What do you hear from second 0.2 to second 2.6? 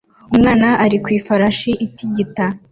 Umwana ari ku ifarashi itigita